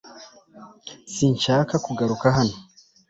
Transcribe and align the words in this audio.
Sinshaka 1.13 1.73
kugaruka 1.85 2.25
hano. 2.37 2.55